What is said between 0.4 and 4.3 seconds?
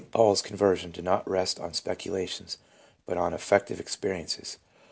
con version did not rest on speculations, but on affective experi